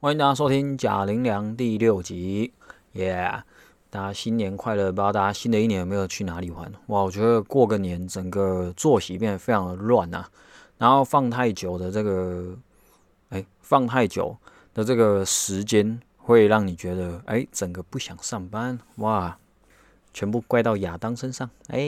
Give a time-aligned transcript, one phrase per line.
[0.00, 2.52] 欢迎大家收听贾玲良第六集，
[2.92, 3.42] 耶！
[3.90, 4.92] 大家新年快乐！
[4.92, 6.72] 不知道大家新的一年有没有去哪里玩？
[6.86, 10.24] 哇，我觉得过个年整个作息变得非常的乱呐，
[10.76, 12.56] 然后放太久的这个，
[13.30, 14.36] 哎，放太久
[14.72, 19.36] 的这个时间会让你觉得，哎，整个不想上班，哇，
[20.14, 21.78] 全部怪到亚当身上，哎，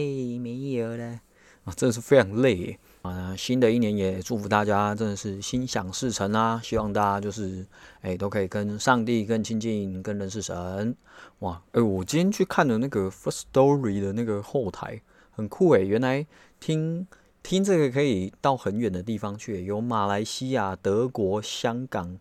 [0.40, 1.20] 没有了。
[1.62, 3.34] 啊，真的是非常累啊！
[3.36, 6.60] 新的一年也祝福大家，真的是心想事成啊！
[6.62, 7.66] 希望大家就是
[8.02, 10.94] 哎，都可以跟上帝更亲近，更认识神。
[11.38, 15.80] 哇，哎，我今天去看了那个 First Story 的那个后台，很酷哎！
[15.80, 16.26] 原来
[16.58, 17.06] 听
[17.42, 22.18] 听这个可以到很远的地方去，有马来西亚、德国、香港、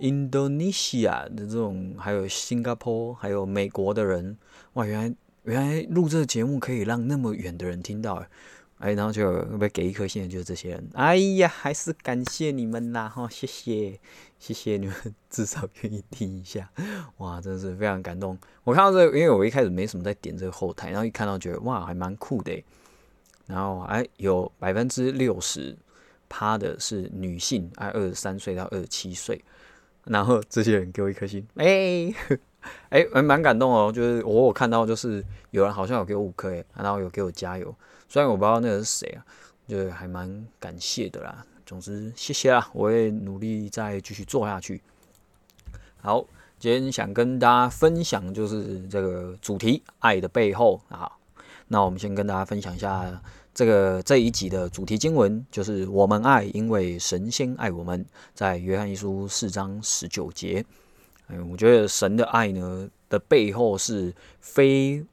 [0.00, 4.38] Indonesia 的这种，还有新加坡，还有美国的人。
[4.72, 8.14] 哇，原来原来录这个节目可以让那么远的人听到。
[8.14, 8.28] 哎，
[8.78, 10.88] 哎然后就会不会给一颗星的，就是这些人。
[10.94, 13.98] 哎呀，还是感谢你们啦，哈，谢谢，
[14.38, 14.94] 谢谢你们，
[15.28, 16.70] 至少愿意听一下，
[17.16, 18.38] 哇，真的是非常感动。
[18.62, 22.64] 我看到这，因为我一开始没什么在点这个后台，然后一看到觉得哇，还蛮酷的。
[23.46, 25.76] 然后哎，有百分之六十
[26.28, 29.42] 趴的是女性，哎，二十三岁到二十七岁。
[30.04, 32.14] 然后这些人给我一颗星，哎，
[32.90, 33.90] 哎，还蛮感动哦。
[33.92, 37.74] 就是我有看到，就是有人好像有给我五颗，哎，然后有给我加油。
[38.08, 39.24] 虽然我不知道那个是谁啊，
[39.66, 41.44] 就还蛮感谢的啦。
[41.66, 44.80] 总之，谢谢啦，我会努力再继续做下去。
[46.00, 46.24] 好，
[46.58, 51.12] 今天想跟大家分享就是这个主题——爱的背后啊。
[51.66, 53.20] 那我们先跟大家分享一下
[53.52, 58.06] 这个这一集的主题经文，就是“我们爱，因为神仙爱我们”。
[58.32, 60.64] 在约翰一书四章十九节。
[61.28, 65.04] 嗯，我觉得神的爱呢的背后是非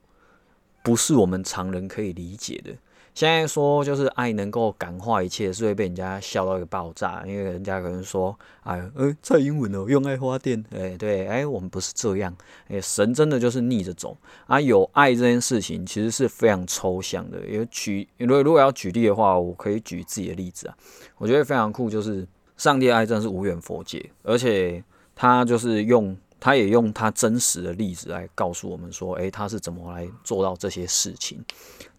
[0.81, 2.73] 不是我们常人可以理解的。
[3.16, 12.36] 现在说就是爱能够感化一切，是会被人家笑到一个爆炸，因为人家可能说，哎，呃，蔡英文哦，用爱花电，哎，对，哎，我们不是这样，
[12.67, 14.59] 哎，神真的就是逆着走啊。
[14.59, 20.76] 有爱这件事情其实是非常抽象的，有举，如果如果要举例的话，我可以举自己的例子啊，
[21.17, 22.27] 我觉得非常酷，就是
[22.58, 24.83] 上帝爱真的是无远佛界，而且
[25.15, 26.17] 他就是用。
[26.39, 31.43] 他也用他真实的例子来告诉我们说，诶，他是怎么来做到这些事情。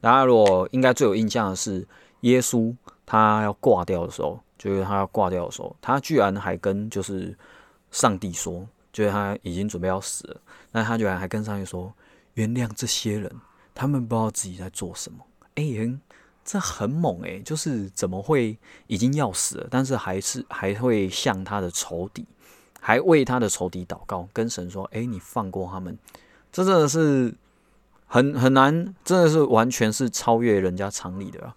[0.01, 1.87] 大家如果应该最有印象的是，
[2.21, 2.75] 耶稣
[3.05, 7.37] 他要挂掉的时候，就是他要挂掉的时候，他居然还跟就是
[7.91, 11.93] 上帝说，就是他已经准备要死了，那他居然还跟上帝说，
[12.35, 13.31] 原谅这些人，
[13.75, 15.19] 他们不知道自己在做什么。
[15.57, 15.99] 诶，
[16.45, 22.25] 这很猛诶，就是怎么会已经要死了，但是还是还会向他的仇敌。
[22.87, 25.99] 还为他的仇敌祷告，跟神说：“哎，你放过他们。”
[26.53, 27.35] 这真的是
[28.07, 31.53] 很很难，真的是完全是超越人家常理的。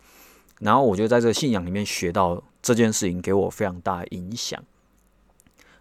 [0.59, 4.59] 然后我就在这个信仰里面学到这件事情，给我非常大的影响。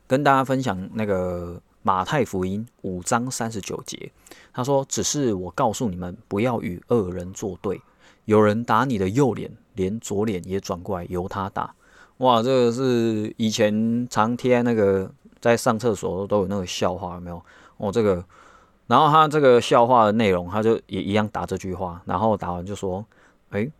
[0.07, 4.13] 跟大家分享那个马太福音五章三十九节，
[4.53, 7.81] 他说：“只是我告诉你们，不要与恶人作对。
[8.27, 11.75] 有人打你的右脸，连左脸也转过来由他打。”
[12.19, 15.11] 哇，这个是以前常贴那个。
[15.41, 17.43] 在上厕所都有那个笑话，有没有？
[17.77, 18.25] 哦，这个，
[18.87, 23.05] 然后他这个笑话的内容，他就也一样打这句话，然后打完就说
[23.51, 23.71] ：“哎，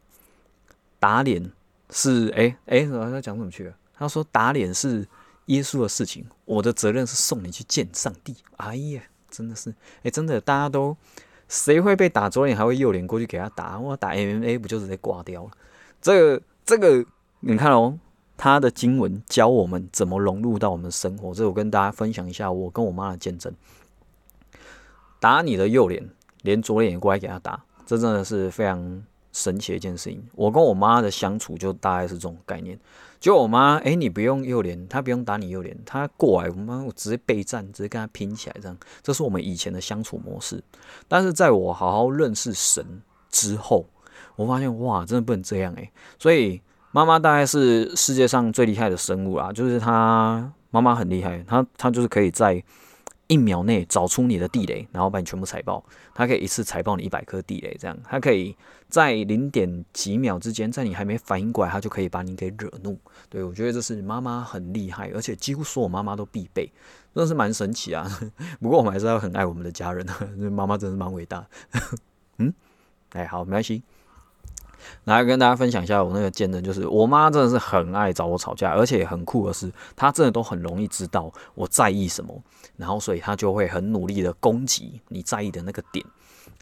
[1.01, 1.51] 打脸
[1.91, 3.75] 是哎哎，他讲什么去了？
[3.95, 5.07] 他说打脸是
[5.47, 9.75] 耶稣的事情，我的责任是送你去见上帝。”哎呀，真的是，
[10.05, 10.97] 哎，真的，大家都
[11.49, 13.79] 谁会被打左脸还会右脸过去给他打？
[13.79, 15.51] 我打 MMA 不就直接挂掉了？
[16.01, 17.05] 这个这个，
[17.41, 17.99] 你看哦。
[18.39, 23.53] 他的经文教我们怎么融入到我们生活，这我跟大家分享一下我跟我妈的见证。
[25.19, 26.09] 打你的右脸，
[26.43, 30.25] 连左脸也过来给他打，这真的是非常神奇的一件事情。
[30.37, 32.79] 我跟我妈的相处就大概是这种概念。
[33.19, 40.63] 就我妈，哎，你不用右脸，她不用打你右脸，她过来，我妈我直接备战，直接跟她拼起来，这样，这是我们以前的相处模式。
[41.09, 43.87] 但是在我好好认识神之后，
[44.37, 45.91] 我发现哇，真的不能这样诶。
[46.21, 46.63] 所以。
[46.91, 52.63] 妈妈大概是世界上最厉害的生物啊，就是她妈妈很厉害，她她就是可以在
[53.27, 55.85] 一秒内找出你的地雷，然后把你全部踩爆。
[56.15, 58.57] 她可以一次踩爆你一百颗地雷，这样她可以
[58.89, 62.99] 在零点几秒之间，在你还没反应过来，她就可以把你给惹怒。
[63.29, 66.73] 对我觉得这是妈妈很厉害，而且几乎所有妈妈都必备，
[67.15, 68.09] 真的是蛮神奇啊。
[68.63, 70.07] 不过我们还是要很爱我们的家人，
[70.51, 71.47] 妈妈真是蛮伟大。
[72.39, 72.53] 嗯，
[73.13, 73.83] 哎，好，没关系。
[75.05, 82.43] 来跟大家分享一下我那个见证，就是我妈真的是很爱找我吵架，而且很酷的是，她真的都很容易知道我在意什么，
[82.77, 85.01] 然后所以她就会很努力的攻击。
[85.09, 86.05] 你在意的那个点。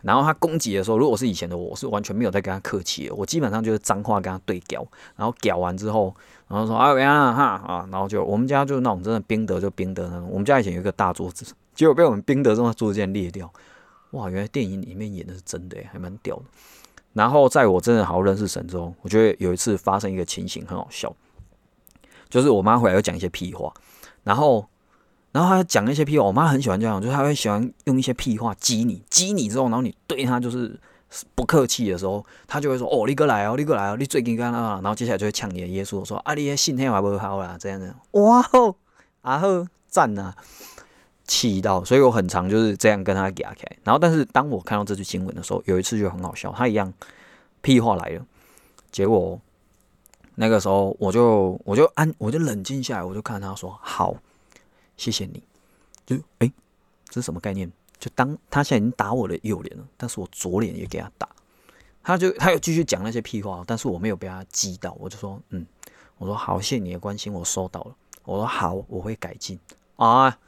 [0.02, 4.86] 然后她攻击的时候，如果是以前的我，是完全没有在跟她客气的，我基本上就是脏话跟她对屌，
[5.16, 6.14] 然后屌完之后，
[6.48, 13.50] 然后说啊呀哈啊，然后就我们家就是那种真的冰德就冰德那种，我们家以前有一个大桌子，结果被我们冰德这么桌子竟然裂掉，
[14.10, 16.42] 哇，原来电影里面演的是真的，还蛮屌的。
[17.16, 21.12] 然后在我真的好好认识神之后，我觉得有一次发生一个情形很好笑，
[22.28, 23.72] 就是我妈回来又讲一些屁话，
[24.22, 24.68] 然后。
[25.32, 30.80] 然后她讲那些屁话，我妈很喜欢这样，就是她会喜欢用一些屁话激你，激你之后，然后你对她就是
[31.34, 38.74] 不客气的时候，她就会说：“哦，你过来哦，你过来哦，你最近干啦。”然后接下来就会呛你的耶稣说：“啊，你信天还不好啦，这样子。”哇哦，
[39.20, 40.32] 啊呵，赞呐，
[41.26, 43.76] 气到，所以我很常就是这样跟他夹起来。
[43.84, 46.92] 然后，但是当我看到这句新闻的时候，有一次就很好笑，他一样
[47.60, 48.26] 屁话来了，
[48.90, 49.40] 结果
[50.36, 54.14] 那个时候我就我就安我就冷静下来，我就看他说：“好。”
[54.96, 55.42] 谢谢你，
[56.06, 56.50] 就哎，
[57.08, 57.70] 这是什么概念？
[57.98, 61.28] 就当他现在已经打我的右脸了，但是我左脸也给他打，
[62.02, 65.66] 他就他又继续讲那些屁话，但是我没有被他激到，我就说嗯，
[66.16, 67.94] 我说好，谢谢你的关心，我收到了。
[68.24, 69.58] 我说好，我会改进
[69.96, 70.38] 啊。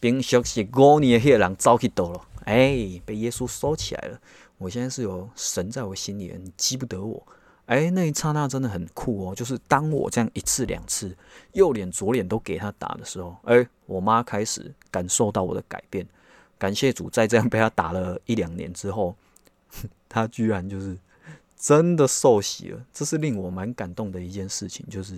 [0.00, 4.20] 平时是五年的人早去倒了，哎，被耶稣收起来了。
[4.58, 7.26] 我现在是有神在我心里，你记不得我。
[7.66, 9.34] 哎，那一刹那真的很酷哦！
[9.34, 11.14] 就是当我这样一次两次，
[11.52, 16.06] 右脸左脸都给他打的时候，哎，我妈开始感受到我的改变。
[16.56, 19.14] 感谢主，在这样被他打了一两年之后，
[20.08, 20.96] 他居然就是
[21.56, 22.80] 真的受洗了。
[22.92, 25.16] 这是令我蛮感动的一件事情，就是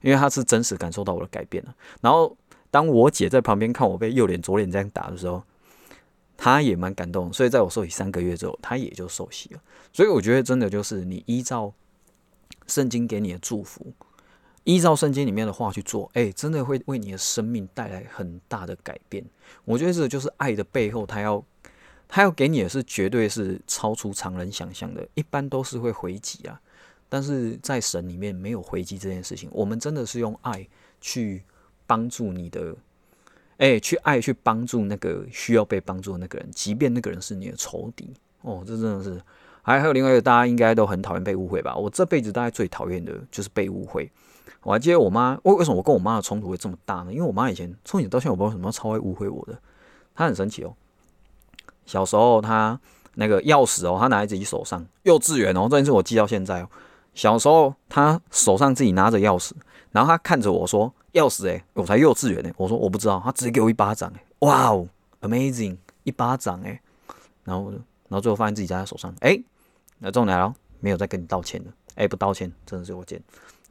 [0.00, 1.74] 因为他是真实感受到我的改变了。
[2.00, 2.34] 然后，
[2.74, 5.40] 当我姐在旁边看我被右脸左脸这样打的时候，
[6.36, 9.62] 她也蛮感动，所以在我受洗三个月之后，她也就受洗了。
[9.92, 11.72] 所以我觉得真的就是你依照
[12.66, 13.92] 圣经给你的祝福，
[14.64, 19.24] 依照圣经里面的话去做，哎，真的会为你的生命带来很大的改变。
[19.64, 21.44] 我觉得这就是爱的背后，他要
[22.08, 25.06] 他要给你的是绝对是超出常人想象的。
[25.14, 26.60] 一般都是会回击啊，
[27.08, 29.48] 但是在神里面没有回击这件事情。
[29.52, 30.66] 我们真的是用爱
[31.00, 31.44] 去
[31.94, 32.74] 帮助你的。
[33.58, 38.12] 哎，去爱去帮助那个需要被帮助的那个人，即便那个人是你的仇敌
[38.42, 39.22] 哦，这真的是。
[39.62, 41.74] 还还有另外一个，大家应该都很讨厌被误会吧？
[41.76, 44.10] 我这辈子大概最讨厌的就是被误会。
[44.64, 47.12] 我还记得我妈，为为什么我跟我妈的冲突会这么大呢？
[47.12, 49.56] 因为我妈以前从小到现在，我不知道什么超会误会我的。
[50.16, 50.74] 她很神奇哦。
[51.86, 52.78] 小时候她
[53.14, 56.68] 那个钥匙哦，她拿在自己手上，幼稚园哦，这件事我记到现在哦。
[57.14, 59.52] 小时候她手上自己拿着钥匙，
[59.92, 60.92] 然后她看着我说。
[61.14, 62.50] 钥匙哎，我才幼稚园呢。
[62.56, 64.86] 我说我不知道，他直接给我一巴掌哎，哇哦
[65.22, 66.80] ，amazing，一巴掌哎，
[67.44, 69.40] 然后，然后最后发现自己在他手上哎，
[69.98, 73.20] 那重点了，没有再跟你道歉的哎，不道歉真的是我贱。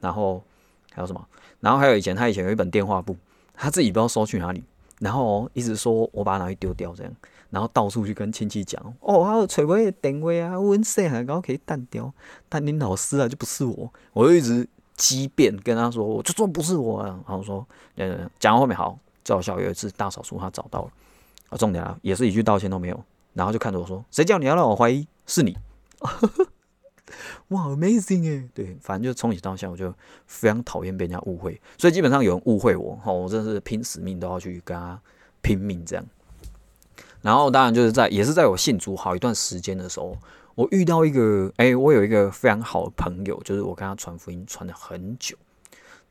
[0.00, 0.42] 然后
[0.90, 1.24] 还有什么？
[1.60, 3.16] 然后还有以前他以前有一本电话簿，
[3.54, 4.64] 他自己不知道收去哪里，
[5.00, 7.12] 然后一直说我把它拿去丢掉这样，
[7.50, 12.10] 然后到处去跟亲戚讲哦，还有锤威的定位啊，温线还刚可以淡掉，
[12.48, 14.66] 但你老师啊就不是我，我就一直。
[14.96, 20.90] 激辩跟他说，我就说不是我，啊然后说，呃，讲到后面好，最好笑有一次大扫除他找到了，
[21.48, 25.56] 啊，重点啊，也是一句道歉都没有，然后就看着我说，谁叫你要让我怀疑是你？
[27.48, 29.92] 哇，amazing 哎，对，反正就从以到现在，我就
[30.26, 35.00] 非常讨厌被人家误会，所以基本上有人误会我，哈，我真的是拼死命都要去跟他
[35.42, 36.04] 拼命这样。
[37.20, 40.16] 然后当然就是在也是在我信主好一段时间的时候。
[40.54, 45.36] 我遇到一个，哎，我有一个非常好的朋友，就是我跟他传福音传了很久，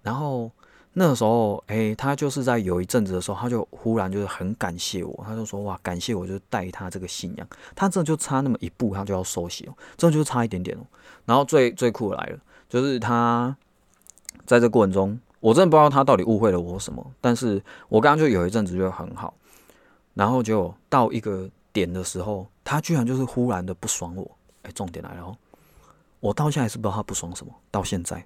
[0.01, 0.51] 然后
[0.91, 10.81] 那时候，哎，他就是在有一阵子的时候，他就忽然就是很感谢我，他就说哇，感谢我就是带他这个信仰，他这就差那么一步，他就要受洗哦，这就差一点点哦。
[11.25, 13.55] 然后最最酷的来了，就是他
[14.45, 19.33] 在这过程中，我真的不知道他到底误会了我什么，但是我刚刚就有一阵子就很好，
[20.13, 21.49] 然后就到一个。
[21.73, 24.37] 点的时候，他居然就是忽然的不爽我。
[24.61, 25.35] 哎，重点来了哦！
[26.21, 27.53] 我到现在还是不知道他不爽什么。
[27.69, 28.25] 到现在，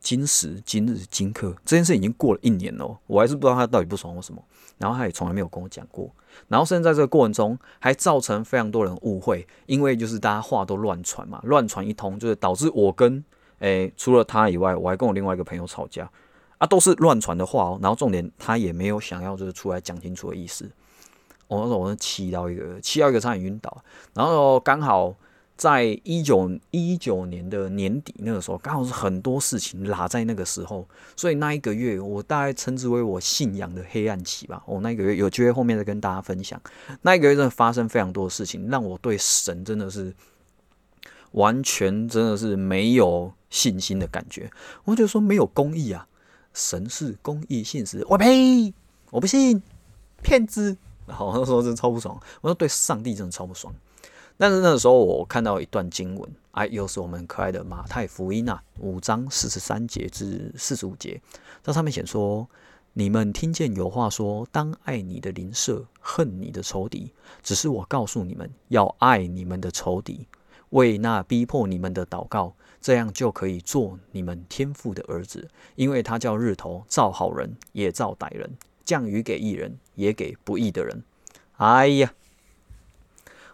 [0.00, 4.44] 今时今日今刻，这件事已经过了一年了，我还是不知道他到底不爽我什么。
[4.76, 6.10] 然后他也从来没有跟我讲过。
[6.48, 13.24] 然后甚至在这个过程中，还造成非常多人误会，因为就是大家话都乱传嘛，乱传一通，就是导致我跟
[13.60, 16.10] 哎除了他以外，我还跟我另外一个朋友吵架
[16.58, 17.78] 啊，都是乱传的话哦。
[17.80, 20.70] 然后重点，他也没有想要就是出来讲清楚的意思。
[21.48, 23.84] 我那时候我是气到一个，气到一个差点晕倒。
[24.14, 25.14] 然后刚好
[25.56, 30.86] 在一九一九年的年底那个时候，刚好是很多事情拉在那个时候，
[31.16, 34.62] 所以那一个月我大概称之为我信仰的黑暗期吧。
[34.66, 36.60] 我那一个月有机会后面再跟大家分享。
[37.02, 40.12] 那一个月真的发生非常多的事情，让我对神真的是
[41.30, 44.50] 完全真的是没有信心的感觉。
[44.84, 46.06] 我就说没有公义啊，
[46.52, 48.74] 神是公义信实，我呸，
[49.10, 49.62] 我不信，
[50.22, 50.76] 骗子。
[51.06, 52.18] 好，那时候真的超不爽。
[52.40, 53.74] 我说对上帝真的超不爽。
[54.38, 61.20] 但是那个时候我看到一段经文，哎，又是我们可爱的马太福音啊，五章四十三节至四十五节，
[61.62, 62.46] 在上面写说：
[62.92, 67.12] 你们听见有话说，当爱你的邻舍，恨你的仇敌。
[67.42, 70.26] 只是我告诉你们，要爱你们的仇敌，
[70.70, 78.50] 为那逼迫你们的祷告，这样就可以做你们天父的儿子，因为他叫日头照好人也照歹人，
[78.86, 81.02] 降雨给艺人也给不义的人。
[81.58, 82.14] 哎呀！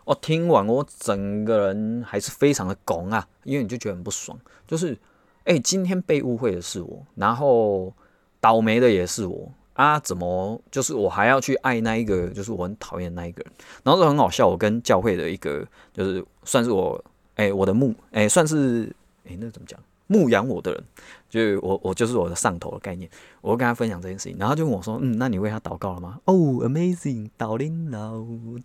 [0.05, 4.37] 我听完，我整个人还是非常的拱啊，因为你就觉得很不爽，
[4.67, 4.99] 就是，
[5.45, 7.95] 哎，今天被误会的是我，然后
[8.41, 13.53] 倒霉的也是我啊，怎么就是我还要去爱那一个，就是我很讨厌那一个人，
[13.85, 17.03] 然后就很好笑，我跟教会的一个，就是算是我，
[17.37, 18.93] 哎，我的牧，哎，算是，
[19.25, 19.79] 哎，那怎么讲？
[20.13, 20.85] 牧养我的人，
[21.31, 23.09] 就我我就是我的上头的概念，
[23.41, 28.13] 我会跟他分享这件事情，然后就问我说：“嗯，那你为他祷告了吗？”哦，amazing，祷灵了，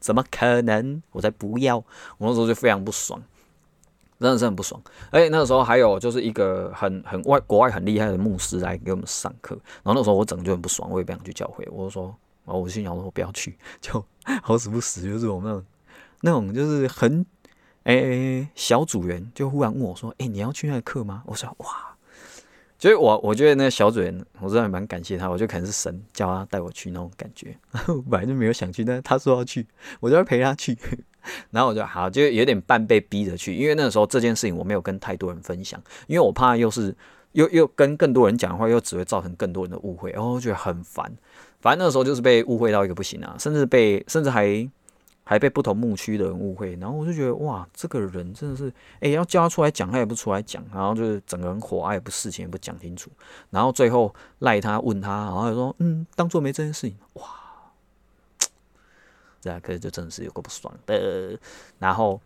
[0.02, 1.02] 怎么可能？
[1.12, 1.78] 我才不要！
[1.78, 3.22] 我那时候就非常不爽，
[4.20, 4.82] 真的是很不爽。
[5.10, 12.14] 而且那个时候还有就是一个很很外国外很厉害的牧师来给我们上课，然后那时候我整个就很不爽，我也不想去教会，我就说
[12.44, 14.04] ：“哦，我心想说我不要去，就
[14.44, 15.66] 好死不死，就是我们那种
[16.22, 17.26] 那种就是很。”
[17.88, 21.68] 哎，小组员就忽然问我说：“哎，你要去那个课吗？”我说：“哇！”
[22.78, 25.30] 所以，我我觉得那个小组员，我真的蛮感谢他。
[25.30, 27.58] 我觉得可能是神叫他带我去那种感觉。
[28.12, 29.66] 本来就没有想去，但是他说要去，
[30.02, 30.78] 我就要陪他去。
[31.50, 33.56] 然后我就好，就有点半被逼着去。
[33.56, 36.94] 因为那个时候这件事情我没有跟太多人分享，因为我怕又是
[37.32, 41.10] 又又跟更多人讲的话，又只会造成更多人的误会，然后我觉得很烦。
[41.62, 44.70] 反正那时候就是被误会到一个不行啊，甚至被甚至还。
[45.30, 53.12] 还被不同牧区的人误会，然后我就觉得哇，这个人真的是，哎，要叫他出来讲，他也不出来讲，然后就是整个人火，他也不事情也不讲清楚，
[53.50, 57.24] 然后最后赖他问他，然后他说，嗯，当做没这件事情，哇，
[59.42, 61.38] 这样可是就真的是有个不爽的。
[61.78, 62.22] 然后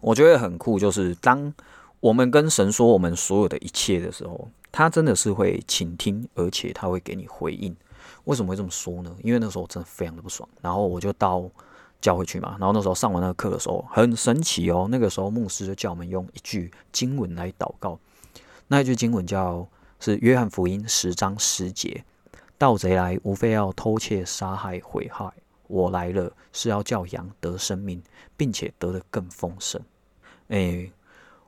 [0.00, 1.52] 我觉得很酷，就是当
[2.00, 7.76] 我们跟神说我们所有的一切的时候，他真的是会倾听，而且他会给你回应。
[8.24, 9.14] 为什么会这么说呢？
[9.22, 11.46] 因为那时候我真的非常的不爽，然后我就到。
[12.00, 14.86] 叫回去嘛，然后那时候上完那个课的时候，很神奇哦。
[14.90, 17.98] 那个时候牧师就叫我们用一句经文来祷告，
[18.68, 19.66] 那一句经文叫
[19.98, 22.04] 是约翰福音十章十节：
[22.58, 25.28] 盗贼来，无非要偷窃、杀害、毁害。
[25.68, 28.00] 我来了，是要叫羊得生命，
[28.36, 29.80] 并且得的更丰盛。
[30.48, 30.88] 哎，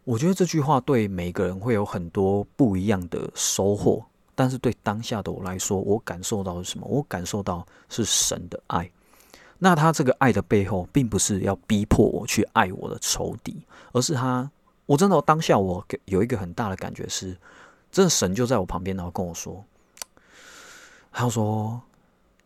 [0.02, 6.86] 我觉得这句话对每个人会有很多不一样的收获，但是对当下的我来说，我感受到是什么？
[6.88, 8.90] 我感受到是神的爱。
[9.60, 13.62] 那他这个爱的背后，并不是要逼迫我去爱我的仇敌，
[13.92, 14.50] 而是他，
[14.86, 17.36] 我真的当下我有一个很大的感觉是，
[17.90, 19.64] 这神就在我旁边，然后跟我说，
[21.10, 21.82] 他说，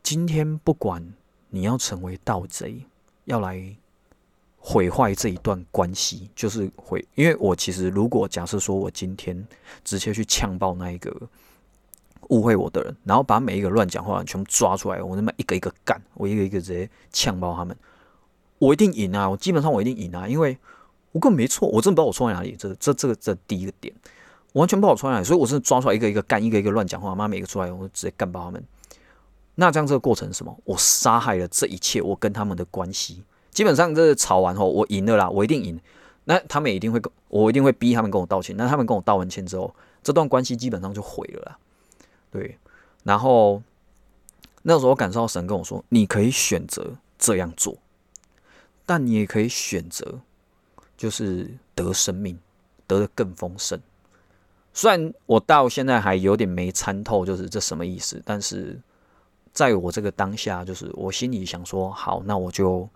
[0.03, 1.13] 今天不管
[1.51, 2.85] 你要成为盗贼，
[3.27, 3.77] 要来
[4.59, 9.47] 毁坏这一段关系，就是毁，因为我其实如果假设说我今天
[9.85, 11.15] 直接去呛爆那一个。
[12.29, 17.77] 误会我的人，然后把每一个乱讲话人全部抓出来，我他妈一个一个干，我一个一个直接呛爆他们，
[18.59, 19.29] 我一定赢啊！
[19.29, 20.57] 我基本上我一定赢啊，因为
[21.13, 22.57] 我根本没错，我真的不知道我错在哪里。
[22.59, 23.95] 这、这、这个、这第一个点，
[24.53, 28.65] 完全不知道我错哪里，所以我真的抓出来一个一个干，一个一个乱讲话，妈每一个出来我直接干爆他们。
[29.57, 30.57] 那这样这个过程是什么？
[30.65, 35.79] 我杀害了这一切我跟他们的关系，基本上这吵完后我赢了啦，我一定赢。
[36.25, 39.75] 那他们一定会跟我一定会逼他们跟我道歉，那他们跟我道完歉之后，
[40.05, 41.59] 这段关系基本上就毁了啦。
[42.33, 42.59] 对，
[43.05, 43.63] 然后
[44.63, 47.77] 那时候我感受到神跟我说：“你可以选择这样做，
[48.87, 50.19] 但你也可以选择，
[50.97, 52.39] 就是得生命，
[52.87, 53.79] 得的更丰盛。”
[54.73, 58.81] 虽然我到现在还有点没参透，就是这什么意思，但是
[59.53, 62.89] 在我这个当下，就是我心里想说：“好，那我就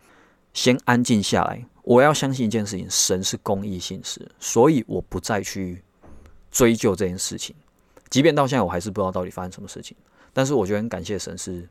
[0.55, 1.63] 先安静下来。
[1.83, 5.83] 我要相信一件事情，神是公义信实，所以我不再去
[6.51, 7.55] 追究这件事情。”
[8.09, 9.97] 即便到现在，我还是不知道到底发生什么事情。
[10.33, 11.69] 但是我觉得很感谢神，是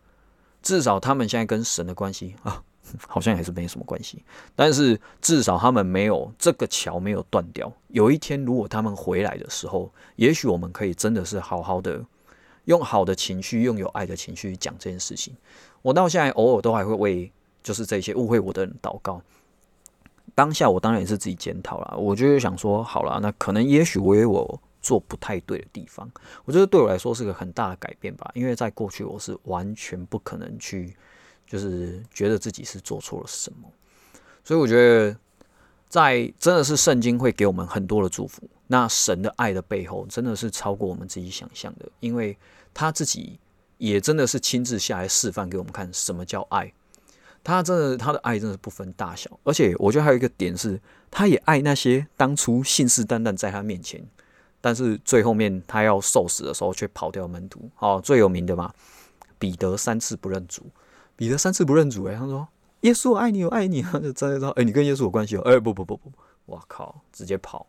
[0.61, 2.61] 至少他们现在跟神的关系啊，
[3.07, 4.23] 好像还是没什么关系。
[4.55, 7.71] 但是至少他们没有这个桥没有断掉。
[7.89, 12.03] 有一天如果他们回来的时候，也许我们可以真的是好好的
[12.65, 15.35] 用好的情绪，用有爱的情绪讲这件事情。
[15.81, 19.21] 我到现在偶尔都还会为就是这些误会我的人祷告。
[20.33, 24.59] 当下我当然也是自己检讨了，我就想说，好了，那可能也许我也我。
[24.85, 26.07] 做不太对的地方，
[26.43, 28.29] 我觉得对我来说是个很大的改变吧。
[28.35, 30.95] 因为在过去我是完全不可能去，
[31.47, 33.67] 就是觉得自己是做错了什么。
[34.43, 35.17] 所以我觉得，
[35.89, 38.43] 在真的是圣经会给我们很多的祝福。
[38.67, 42.37] 那神的爱的背后，真的是超过我们自己想象的，因为
[42.71, 43.39] 他自己
[43.79, 46.71] 也真的是亲自下来示范给我们看什么叫爱。
[47.43, 50.79] 他真的他的爱真的是不分大小，而且我觉得还有一个点是，
[51.11, 54.03] 他也爱那些当初信誓旦旦在他面前，
[54.65, 57.69] 但是最后面他要受死的时候却跑掉门徒。
[57.77, 58.73] 哦，最有名的嘛，
[59.37, 60.65] 彼得三次不认主，
[61.15, 62.47] 彼得三次不认主，哎，他说
[62.81, 66.11] 耶稣爱你，我爱你， 他就站在说，哎，你跟耶稣有关系哦，哎，不不不不，
[66.47, 67.67] 我靠，直接跑。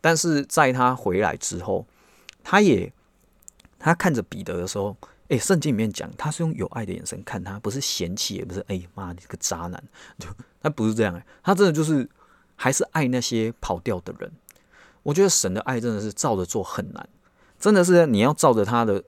[0.00, 1.86] 但是在他回来之后，
[2.42, 2.92] 他也
[3.78, 4.96] 他看着彼得的时候，
[5.28, 9.80] 哎，圣经里面讲他是用有爱的眼神看他，不是嫌弃，也不是哎妈你个渣男，
[10.18, 10.28] 就
[10.60, 12.10] 他不是这样哎，他真的就是
[12.56, 14.32] 还是爱那些跑掉的人。
[15.04, 17.08] 我觉得神的爱真的是照着做很难，
[17.60, 19.04] 真的是你要照着他的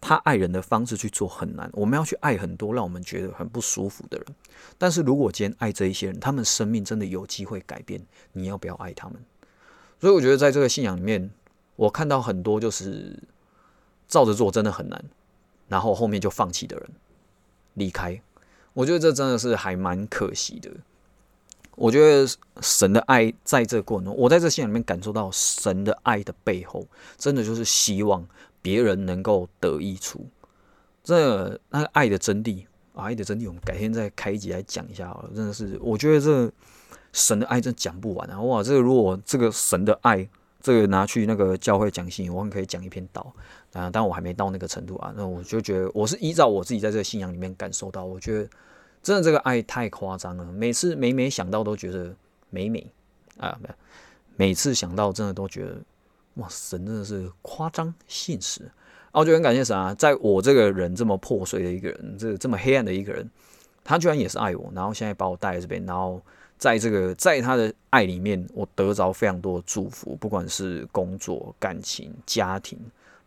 [0.00, 1.68] 他爱人的方式去做很难。
[1.72, 4.26] 我们要去爱很多让我们觉得很不舒服的人，
[4.78, 8.00] 但是如果今天爱这一些人，他们生命真的有机会改变，
[8.32, 9.16] 你要不要爱他们？
[10.00, 11.28] 所以我觉得，在这个信仰里面，
[11.74, 13.20] 我看到很多就是
[14.06, 15.04] 照着做真的很难，
[15.66, 16.88] 然后后面就放弃的人
[17.74, 18.20] 离开。
[18.74, 20.70] 我觉得这真的是还蛮可惜的。
[21.78, 22.28] 我觉得
[22.60, 28.26] 神的爱在这过程中，我在这信仰里面感受到神的爱的背后，真的就是希望
[28.60, 30.26] 别人能够得益处。
[31.02, 35.30] 这那个爱的真谛，爱的真谛，我们改天再开一集来讲一下好了。
[35.34, 36.52] 真的是，我觉得这。
[37.10, 38.38] 神的爱真讲不完啊！
[38.38, 40.28] 哇，这个如果这个神的爱，
[40.60, 43.34] 这个拿去那个教会讲信，我们可以讲一篇道
[43.72, 43.88] 啊。
[43.90, 45.12] 但我还没到那个程度啊。
[45.16, 48.48] 那我就觉得，我是依照我自己在这个信仰里面感受到，我觉得
[49.02, 50.44] 真的这个爱太夸张了。
[50.52, 52.14] 每次每每想到都觉得
[52.50, 52.86] 美美
[53.38, 53.74] 啊，没有
[54.36, 55.78] 每次想到真的都觉得
[56.34, 58.64] 哇，神真的是夸张现实
[59.10, 59.20] 啊！
[59.20, 63.28] 我就很感谢神啊，在我这个人这么破碎的一个人，这这么黑暗的一个人，
[63.82, 66.20] 他居然也是爱我，然后现在把我带来这边，然后。
[66.58, 72.76] 在这个在他的爱里面，我得着非常多的祝福，不管是工作、感情、家庭，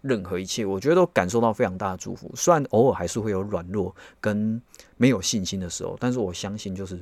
[0.01, 2.31] 任何一切，我觉得都感受到非常大的祝福。
[2.35, 4.61] 虽然偶尔还是会有软弱跟
[4.97, 6.99] 没有信心的时候，但是我相信，就是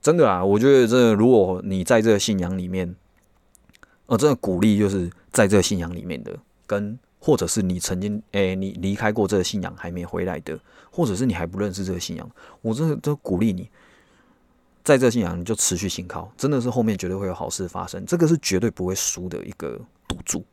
[0.00, 0.44] 真的啊！
[0.44, 2.94] 我觉得，这如果你在这个信仰里面，
[4.06, 10.58] 呃，真的鼓励，就是在这个信仰里面的，跟或者是你曾经诶，你离开过这个信仰还没回来的，
[10.90, 12.30] 或者是你还不认识这个信仰，
[12.62, 13.68] 我真的都鼓励你。
[14.84, 20.44] 在这信仰，你就持续信靠，真的是后面绝对会有好事发生，这个是绝对不会输的一个赌注。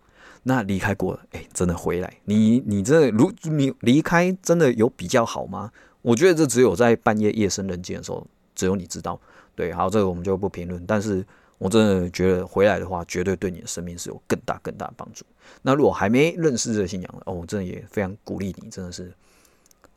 [0.43, 5.71] 那离开过了，哎，真的回来，你你这如你离开，真的有比较好吗？
[6.01, 9.19] 我觉得这只有在半夜夜深人静的时候，只有你知道。
[9.55, 10.85] 对，好，这个我们就不评论。
[10.85, 11.25] 但是
[11.57, 15.25] 我真的觉得回来的话，绝对对你的生命是有更大更大的帮助。
[15.61, 19.13] 那如果还没认识这个信仰，哦，我真的也非常鼓励你，真的是。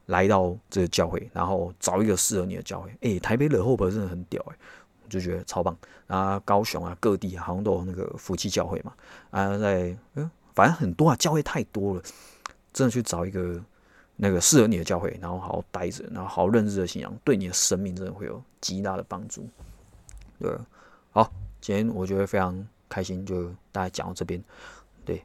[0.07, 2.89] 来到这个教会，然后找一个适合你的教会。
[3.01, 4.57] 哎，台北惹后伯真的很屌哎，
[5.03, 5.77] 我就觉得超棒。
[6.07, 8.93] 啊，高雄啊，各地好像都有那个福气教会嘛。
[9.33, 12.03] 啊，在嗯，反正很多啊，教会太多了，
[12.73, 13.63] 真的去找一个
[14.17, 19.47] 那个适合你的教会，然后好好待着，然后好好认识的信仰，对你的生命真的会有极大的帮助。
[20.41, 20.51] 对，
[21.13, 24.43] 好，今天我觉得非常开心，就大家讲到这边。
[25.05, 25.23] 对，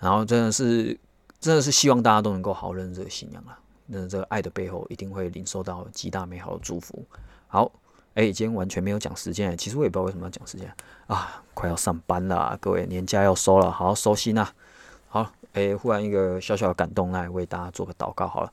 [0.00, 0.96] 然后真的是
[1.40, 3.58] 真的是希望大家都能够好好认识这个信仰啊。
[3.86, 7.04] 那这个爱的背后一定会领受到极大美好的祝福。
[7.48, 7.72] 好，
[8.14, 10.68] 哎，今天完全没有讲时间，其实我也不知道为什么要讲时间
[11.06, 14.48] 啊，快要上班了，各位年假要收了，好好收心呐。
[15.08, 18.52] 好，哎，忽然一个小小的感动，来为大家做个祷告好了。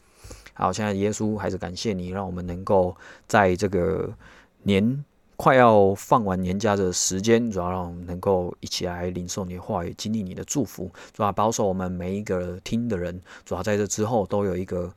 [0.53, 2.95] 好，现在耶稣还是感谢你，让我们能够
[3.27, 4.13] 在这个
[4.63, 5.03] 年。
[5.35, 14.91] 快要放完年假的时间，主要让我们能够一起来领受你的话语，经历你的祝福，主要保守我们每一个听的人，主要在这之后都有一个。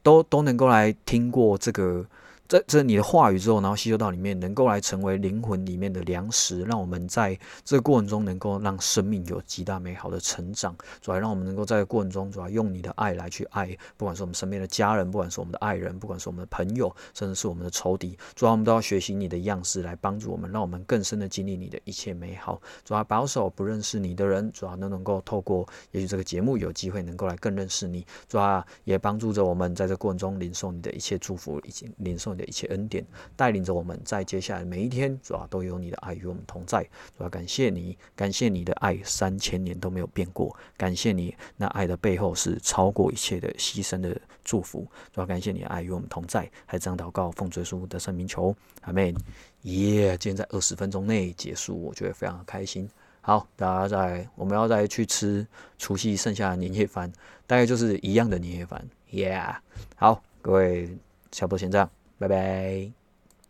[0.00, 2.06] 都都能够来听过这个，
[2.48, 10.74] 这这你的话语之后，然后吸收到里面，能够来成为灵魂里面的粮食，让我们在这个过程中能够让生命有极大美好的成长。
[11.02, 22.58] 主要让我们能够在过程中，主要用你的爱来去爱，不管是我们身边的家人，不管是我们的爱人，不管是我们的朋友，甚至是我们的仇敌，主要我们都要学习你的样式来帮助我们，让我们更深的经历你的一切美好。
[22.82, 28.06] 主要保守不认识你的人，主要都能够透过也许这个节目有机会能够来更认识你。
[28.26, 33.04] 主要也帮助着我们在这过程中领受你的一切祝福，以及领受的一切恩典，
[33.36, 36.82] 带领着我们在接下来每一天，主要都有你的爱与我们同在。
[37.16, 44.86] 主要感谢你，感谢你的爱三千年都没有变过，感谢你那爱的背后是超过一切的牺牲的祝福。
[45.12, 49.12] 主要感谢你的爱与我们同在，还这样祷告奉耶稣的圣名求，阿门。
[49.62, 50.16] 耶！
[50.18, 52.88] 今天在二十分钟内结束，我觉得非常开心。
[53.20, 55.44] 好，大家再我们要再去吃
[55.76, 57.12] 除夕剩下的年夜饭，
[57.44, 58.88] 大概就是一样的年夜饭。
[59.10, 59.56] Yeah，
[59.96, 60.96] 好，各位，
[61.32, 62.97] 差不多先这样，拜拜。